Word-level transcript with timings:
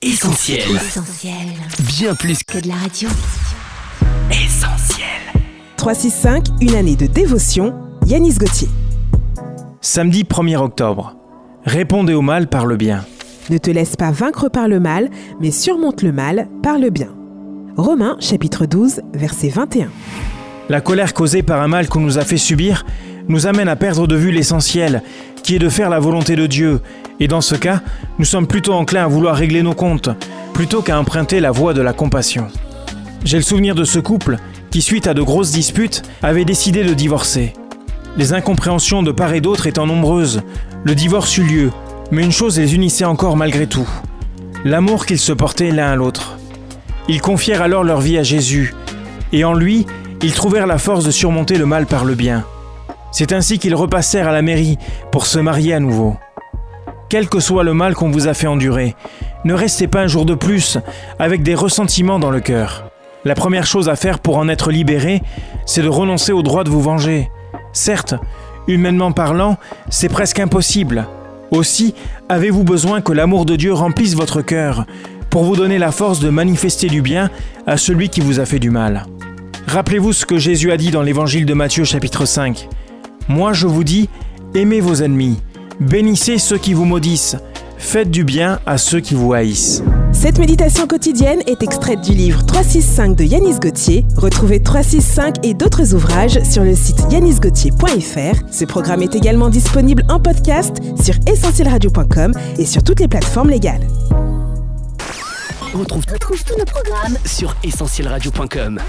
Essentiel. 0.00 0.60
Essentiel. 0.76 1.34
Bien 1.88 2.14
plus 2.14 2.44
Que 2.44 2.60
de 2.60 2.68
la 2.68 2.76
radio. 2.76 3.08
qu'essentiel. 4.30 5.06
365, 5.76 6.46
une 6.60 6.76
année 6.76 6.94
de 6.94 7.06
dévotion, 7.06 7.74
Yanis 8.06 8.34
Gauthier. 8.34 8.68
Samedi 9.80 10.22
1er 10.22 10.58
octobre. 10.58 11.16
Répondez 11.64 12.14
au 12.14 12.22
mal 12.22 12.48
par 12.48 12.64
le 12.64 12.76
bien. 12.76 13.04
Ne 13.50 13.58
te 13.58 13.72
laisse 13.72 13.96
pas 13.96 14.12
vaincre 14.12 14.48
par 14.48 14.68
le 14.68 14.78
mal, 14.78 15.10
mais 15.40 15.50
surmonte 15.50 16.02
le 16.02 16.12
mal 16.12 16.48
par 16.62 16.78
le 16.78 16.90
bien. 16.90 17.08
Romains 17.76 18.16
chapitre 18.20 18.66
12, 18.66 19.00
verset 19.14 19.48
21. 19.48 19.90
La 20.68 20.80
colère 20.80 21.12
causée 21.12 21.42
par 21.42 21.60
un 21.60 21.66
mal 21.68 21.88
qu'on 21.88 21.98
nous 22.00 22.18
a 22.18 22.24
fait 22.24 22.36
subir 22.36 22.86
nous 23.28 23.46
amène 23.46 23.68
à 23.68 23.76
perdre 23.76 24.06
de 24.06 24.16
vue 24.16 24.30
l'essentiel, 24.30 25.02
qui 25.42 25.54
est 25.54 25.60
de 25.60 25.68
faire 25.68 25.90
la 25.90 26.00
volonté 26.00 26.36
de 26.36 26.46
Dieu. 26.46 26.80
Et 27.20 27.28
dans 27.28 27.40
ce 27.40 27.54
cas, 27.54 27.80
nous 28.18 28.24
sommes 28.24 28.46
plutôt 28.46 28.72
enclins 28.72 29.04
à 29.04 29.08
vouloir 29.08 29.36
régler 29.36 29.62
nos 29.62 29.74
comptes, 29.74 30.10
plutôt 30.54 30.82
qu'à 30.82 30.98
emprunter 30.98 31.40
la 31.40 31.50
voie 31.50 31.74
de 31.74 31.82
la 31.82 31.92
compassion. 31.92 32.48
J'ai 33.24 33.36
le 33.36 33.42
souvenir 33.42 33.74
de 33.74 33.84
ce 33.84 33.98
couple 33.98 34.38
qui, 34.70 34.82
suite 34.82 35.06
à 35.06 35.14
de 35.14 35.22
grosses 35.22 35.52
disputes, 35.52 36.02
avait 36.22 36.44
décidé 36.44 36.84
de 36.84 36.94
divorcer. 36.94 37.52
Les 38.16 38.32
incompréhensions 38.32 39.02
de 39.02 39.12
part 39.12 39.34
et 39.34 39.40
d'autre 39.40 39.66
étant 39.66 39.86
nombreuses, 39.86 40.42
le 40.84 40.94
divorce 40.94 41.36
eut 41.38 41.44
lieu, 41.44 41.70
mais 42.10 42.24
une 42.24 42.32
chose 42.32 42.58
les 42.58 42.74
unissait 42.74 43.04
encore 43.04 43.36
malgré 43.36 43.66
tout. 43.66 43.88
L'amour 44.64 45.06
qu'ils 45.06 45.18
se 45.18 45.32
portaient 45.32 45.70
l'un 45.70 45.92
à 45.92 45.96
l'autre. 45.96 46.38
Ils 47.08 47.20
confièrent 47.20 47.62
alors 47.62 47.84
leur 47.84 48.00
vie 48.00 48.18
à 48.18 48.22
Jésus, 48.22 48.74
et 49.32 49.44
en 49.44 49.54
lui, 49.54 49.86
ils 50.22 50.32
trouvèrent 50.32 50.66
la 50.66 50.78
force 50.78 51.04
de 51.04 51.10
surmonter 51.10 51.58
le 51.58 51.66
mal 51.66 51.86
par 51.86 52.04
le 52.04 52.14
bien. 52.14 52.44
C'est 53.10 53.32
ainsi 53.32 53.58
qu'ils 53.58 53.74
repassèrent 53.74 54.28
à 54.28 54.32
la 54.32 54.42
mairie 54.42 54.78
pour 55.10 55.26
se 55.26 55.38
marier 55.38 55.74
à 55.74 55.80
nouveau. 55.80 56.16
Quel 57.08 57.28
que 57.28 57.40
soit 57.40 57.64
le 57.64 57.72
mal 57.72 57.94
qu'on 57.94 58.10
vous 58.10 58.28
a 58.28 58.34
fait 58.34 58.46
endurer, 58.46 58.94
ne 59.44 59.54
restez 59.54 59.86
pas 59.86 60.02
un 60.02 60.06
jour 60.08 60.26
de 60.26 60.34
plus 60.34 60.78
avec 61.18 61.42
des 61.42 61.54
ressentiments 61.54 62.18
dans 62.18 62.30
le 62.30 62.40
cœur. 62.40 62.90
La 63.24 63.34
première 63.34 63.66
chose 63.66 63.88
à 63.88 63.96
faire 63.96 64.18
pour 64.18 64.36
en 64.36 64.48
être 64.48 64.70
libéré, 64.70 65.22
c'est 65.64 65.82
de 65.82 65.88
renoncer 65.88 66.32
au 66.32 66.42
droit 66.42 66.64
de 66.64 66.70
vous 66.70 66.82
venger. 66.82 67.30
Certes, 67.72 68.14
humainement 68.66 69.12
parlant, 69.12 69.56
c'est 69.88 70.08
presque 70.08 70.38
impossible. 70.38 71.06
Aussi, 71.50 71.94
avez-vous 72.28 72.62
besoin 72.62 73.00
que 73.00 73.12
l'amour 73.12 73.46
de 73.46 73.56
Dieu 73.56 73.72
remplisse 73.72 74.14
votre 74.14 74.42
cœur 74.42 74.84
pour 75.30 75.44
vous 75.44 75.56
donner 75.56 75.78
la 75.78 75.92
force 75.92 76.20
de 76.20 76.28
manifester 76.28 76.88
du 76.88 77.00
bien 77.00 77.30
à 77.66 77.78
celui 77.78 78.10
qui 78.10 78.20
vous 78.20 78.38
a 78.38 78.44
fait 78.44 78.58
du 78.58 78.70
mal? 78.70 79.06
Rappelez-vous 79.66 80.12
ce 80.12 80.26
que 80.26 80.38
Jésus 80.38 80.72
a 80.72 80.76
dit 80.76 80.90
dans 80.90 81.02
l'évangile 81.02 81.46
de 81.46 81.54
Matthieu 81.54 81.84
chapitre 81.84 82.26
5. 82.26 82.68
Moi 83.28 83.52
je 83.52 83.66
vous 83.66 83.84
dis, 83.84 84.08
aimez 84.54 84.80
vos 84.80 84.94
ennemis, 84.94 85.38
bénissez 85.80 86.38
ceux 86.38 86.58
qui 86.58 86.72
vous 86.72 86.84
maudissent, 86.84 87.36
faites 87.76 88.10
du 88.10 88.24
bien 88.24 88.58
à 88.66 88.78
ceux 88.78 89.00
qui 89.00 89.14
vous 89.14 89.32
haïssent. 89.34 89.82
Cette 90.12 90.38
méditation 90.38 90.86
quotidienne 90.86 91.40
est 91.46 91.62
extraite 91.62 92.00
du 92.00 92.12
livre 92.12 92.44
365 92.44 93.14
de 93.16 93.24
Yanis 93.24 93.60
Gauthier. 93.60 94.04
Retrouvez 94.16 94.62
365 94.62 95.44
et 95.46 95.54
d'autres 95.54 95.94
ouvrages 95.94 96.42
sur 96.42 96.64
le 96.64 96.74
site 96.74 97.04
yanisgauthier.fr. 97.10 98.42
Ce 98.50 98.64
programme 98.64 99.02
est 99.02 99.14
également 99.14 99.50
disponible 99.50 100.04
en 100.08 100.18
podcast 100.18 100.78
sur 101.00 101.14
essentielradio.com 101.30 102.32
et 102.58 102.66
sur 102.66 102.82
toutes 102.82 103.00
les 103.00 103.08
plateformes 103.08 103.50
légales. 103.50 103.86
On 105.74 105.80
retrouve, 105.80 106.02
Retrouve 106.10 106.42
tous 106.44 106.58
nos 106.58 106.64
programmes 106.64 107.18
sur 107.26 107.54
essentielradio.com. 107.62 108.80